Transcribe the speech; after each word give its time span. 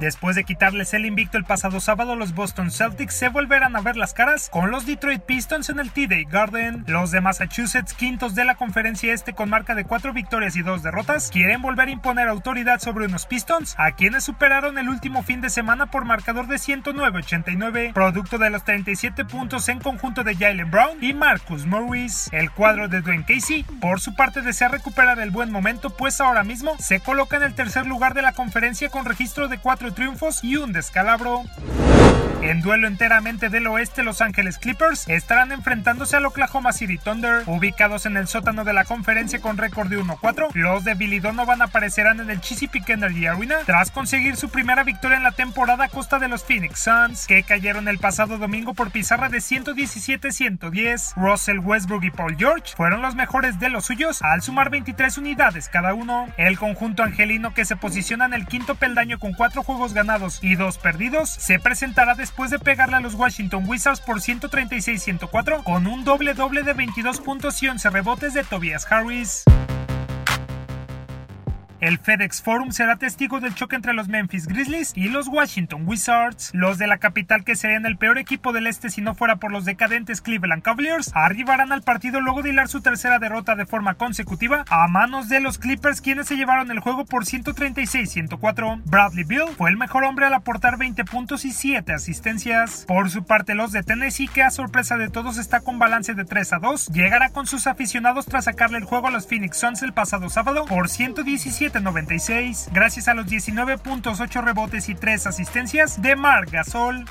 Después 0.00 0.34
de 0.34 0.44
quitarles 0.44 0.92
el 0.92 1.06
invicto 1.06 1.38
el 1.38 1.44
pasado 1.44 1.80
sábado, 1.80 2.16
los 2.16 2.34
Boston 2.34 2.70
Celtics 2.70 3.14
se 3.14 3.28
volverán 3.28 3.76
a 3.76 3.80
ver 3.80 3.96
las 3.96 4.12
caras 4.12 4.48
con 4.50 4.70
los 4.70 4.86
Detroit 4.86 5.22
Pistons 5.22 5.70
en 5.70 5.78
el 5.78 5.92
TD 5.92 6.28
Garden. 6.28 6.84
Los 6.88 7.12
de 7.12 7.20
Massachusetts, 7.20 7.94
quintos 7.94 8.34
de 8.34 8.44
la 8.44 8.56
conferencia 8.56 9.14
este 9.14 9.34
con 9.34 9.48
marca 9.50 9.74
de 9.74 9.84
cuatro 9.84 10.12
victorias 10.12 10.56
y 10.56 10.62
dos 10.62 10.82
derrotas, 10.82 11.30
quieren 11.30 11.62
volver 11.62 11.88
a 11.88 11.92
imponer 11.92 12.28
autoridad 12.28 12.80
sobre 12.80 13.06
unos 13.06 13.26
Pistons, 13.26 13.74
a 13.78 13.92
quienes 13.92 14.24
superaron 14.24 14.78
el 14.78 14.88
último 14.88 15.22
fin 15.22 15.40
de 15.40 15.48
semana 15.48 15.86
por 15.86 16.04
marcador 16.04 16.48
de 16.48 16.56
109-89, 16.56 17.92
producto 17.92 18.38
de 18.38 18.50
los 18.50 18.64
37 18.64 19.24
puntos 19.24 19.68
en 19.68 19.78
conjunto 19.78 20.24
de 20.24 20.34
Jalen 20.34 20.70
Brown 20.70 21.02
y 21.02 21.14
Marcus 21.14 21.66
Morris. 21.66 22.28
El 22.32 22.50
cuadro 22.50 22.88
de 22.88 23.00
Dwayne 23.00 23.24
Casey, 23.26 23.64
por 23.80 24.00
su 24.00 24.14
parte, 24.14 24.42
desea 24.42 24.68
recuperar 24.68 25.20
el 25.20 25.30
buen 25.30 25.52
momento, 25.52 25.90
pues 25.90 26.20
ahora 26.20 26.42
mismo 26.42 26.76
se 26.78 27.00
coloca 27.00 27.36
en 27.36 27.44
el 27.44 27.54
tercer 27.54 27.86
lugar 27.86 28.14
de 28.14 28.22
la 28.22 28.32
conferencia 28.32 28.88
con 28.88 29.04
registro 29.04 29.48
de 29.48 29.58
triunfos 29.92 30.42
y 30.42 30.56
un 30.56 30.72
descalabro. 30.72 31.42
En 32.44 32.60
duelo 32.60 32.88
enteramente 32.88 33.48
del 33.48 33.66
oeste, 33.68 34.02
Los 34.02 34.20
Ángeles 34.20 34.58
Clippers 34.58 35.08
estarán 35.08 35.50
enfrentándose 35.50 36.16
al 36.16 36.26
Oklahoma 36.26 36.74
City 36.74 36.98
Thunder, 36.98 37.42
ubicados 37.46 38.04
en 38.04 38.18
el 38.18 38.28
sótano 38.28 38.64
de 38.64 38.74
la 38.74 38.84
conferencia 38.84 39.40
con 39.40 39.56
récord 39.56 39.88
de 39.88 39.98
1-4. 39.98 40.50
Los 40.52 40.84
de 40.84 40.92
Billy 40.92 41.20
Donovan 41.20 41.62
aparecerán 41.62 42.20
en 42.20 42.28
el 42.28 42.42
Chesapeake 42.42 42.90
Energy 42.90 43.26
Arena 43.26 43.60
tras 43.64 43.90
conseguir 43.90 44.36
su 44.36 44.50
primera 44.50 44.84
victoria 44.84 45.16
en 45.16 45.22
la 45.22 45.32
temporada 45.32 45.84
a 45.84 45.88
costa 45.88 46.18
de 46.18 46.28
los 46.28 46.44
Phoenix 46.44 46.80
Suns, 46.80 47.26
que 47.26 47.44
cayeron 47.44 47.88
el 47.88 47.98
pasado 47.98 48.36
domingo 48.36 48.74
por 48.74 48.90
pizarra 48.90 49.30
de 49.30 49.38
117-110. 49.38 51.14
Russell 51.16 51.60
Westbrook 51.60 52.04
y 52.04 52.10
Paul 52.10 52.36
George 52.36 52.74
fueron 52.76 53.00
los 53.00 53.14
mejores 53.14 53.58
de 53.58 53.70
los 53.70 53.86
suyos 53.86 54.20
al 54.20 54.42
sumar 54.42 54.68
23 54.68 55.16
unidades 55.16 55.70
cada 55.70 55.94
uno. 55.94 56.28
El 56.36 56.58
conjunto 56.58 57.04
angelino 57.04 57.54
que 57.54 57.64
se 57.64 57.76
posiciona 57.76 58.26
en 58.26 58.34
el 58.34 58.46
quinto 58.46 58.74
peldaño 58.74 59.18
con 59.18 59.32
4 59.32 59.62
juegos 59.62 59.94
ganados 59.94 60.40
y 60.42 60.56
2 60.56 60.76
perdidos 60.76 61.30
se 61.30 61.58
presentará 61.58 62.14
después 62.14 62.33
de 62.34 62.58
pegarle 62.58 62.96
a 62.96 63.00
los 63.00 63.14
Washington 63.14 63.64
Wizards 63.66 64.00
por 64.00 64.20
136-104 64.20 65.62
con 65.62 65.86
un 65.86 66.04
doble 66.04 66.34
doble 66.34 66.62
de 66.62 66.72
22 66.72 67.20
puntos 67.20 67.62
y 67.62 67.68
11 67.68 67.90
rebotes 67.90 68.34
de 68.34 68.42
Tobias 68.42 68.90
Harris. 68.90 69.44
El 71.84 71.98
FedEx 71.98 72.40
Forum 72.40 72.70
será 72.70 72.96
testigo 72.96 73.40
del 73.40 73.54
choque 73.54 73.76
entre 73.76 73.92
los 73.92 74.08
Memphis 74.08 74.46
Grizzlies 74.46 74.92
y 74.96 75.10
los 75.10 75.28
Washington 75.28 75.86
Wizards. 75.86 76.50
Los 76.54 76.78
de 76.78 76.86
la 76.86 76.96
capital, 76.96 77.44
que 77.44 77.56
serían 77.56 77.84
el 77.84 77.98
peor 77.98 78.16
equipo 78.16 78.54
del 78.54 78.66
este 78.66 78.88
si 78.88 79.02
no 79.02 79.14
fuera 79.14 79.36
por 79.36 79.52
los 79.52 79.66
decadentes 79.66 80.22
Cleveland 80.22 80.62
Cavaliers, 80.62 81.10
arribarán 81.12 81.72
al 81.72 81.82
partido 81.82 82.22
luego 82.22 82.40
de 82.40 82.48
hilar 82.48 82.68
su 82.68 82.80
tercera 82.80 83.18
derrota 83.18 83.54
de 83.54 83.66
forma 83.66 83.96
consecutiva 83.96 84.64
a 84.70 84.88
manos 84.88 85.28
de 85.28 85.40
los 85.40 85.58
Clippers, 85.58 86.00
quienes 86.00 86.26
se 86.26 86.36
llevaron 86.36 86.70
el 86.70 86.80
juego 86.80 87.04
por 87.04 87.26
136-104. 87.26 88.80
Bradley 88.86 89.24
Bill 89.24 89.54
fue 89.54 89.68
el 89.68 89.76
mejor 89.76 90.04
hombre 90.04 90.24
al 90.24 90.32
aportar 90.32 90.78
20 90.78 91.04
puntos 91.04 91.44
y 91.44 91.52
7 91.52 91.92
asistencias. 91.92 92.86
Por 92.88 93.10
su 93.10 93.26
parte, 93.26 93.54
los 93.54 93.72
de 93.72 93.82
Tennessee, 93.82 94.28
que 94.28 94.42
a 94.42 94.50
sorpresa 94.50 94.96
de 94.96 95.10
todos 95.10 95.36
está 95.36 95.60
con 95.60 95.78
balance 95.78 96.14
de 96.14 96.24
3 96.24 96.50
a 96.54 96.58
2, 96.60 96.86
llegará 96.94 97.28
con 97.28 97.46
sus 97.46 97.66
aficionados 97.66 98.24
tras 98.24 98.46
sacarle 98.46 98.78
el 98.78 98.84
juego 98.84 99.08
a 99.08 99.10
los 99.10 99.26
Phoenix 99.26 99.58
Suns 99.58 99.82
el 99.82 99.92
pasado 99.92 100.30
sábado 100.30 100.64
por 100.64 100.88
117 100.88 101.73
96 101.80 102.68
gracias 102.72 103.08
a 103.08 103.14
los 103.14 103.26
19 103.26 103.78
puntos, 103.78 104.20
8 104.20 104.42
rebotes 104.42 104.88
y 104.88 104.94
3 104.94 105.26
asistencias 105.26 106.00
de 106.00 106.16
Marc 106.16 106.50
Gasol. 106.50 107.04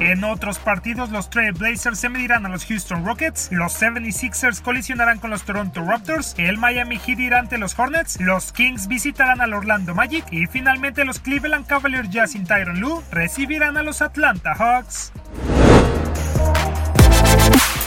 En 0.00 0.24
otros 0.24 0.58
partidos, 0.58 1.10
los 1.10 1.30
Trail 1.30 1.52
Blazers 1.52 2.00
se 2.00 2.08
medirán 2.08 2.44
a 2.44 2.48
los 2.48 2.66
Houston 2.66 3.04
Rockets, 3.04 3.52
los 3.52 3.80
76ers 3.80 4.60
colisionarán 4.60 5.20
con 5.20 5.30
los 5.30 5.44
Toronto 5.44 5.84
Raptors, 5.84 6.34
el 6.38 6.58
Miami 6.58 6.98
Heat 6.98 7.20
irá 7.20 7.38
ante 7.38 7.56
los 7.56 7.78
Hornets, 7.78 8.20
los 8.20 8.52
Kings 8.52 8.88
visitarán 8.88 9.40
al 9.40 9.54
Orlando 9.54 9.94
Magic. 9.94 10.24
Y 10.32 10.46
finalmente 10.46 11.04
los 11.04 11.20
Cleveland 11.20 11.66
Cavaliers 11.66 12.10
ya 12.10 12.26
sin 12.26 12.44
Tyron 12.46 12.80
Lue 12.80 13.00
recibirán 13.12 13.76
a 13.76 13.84
los 13.84 14.02
Atlanta 14.02 14.54
Hawks. 14.54 15.12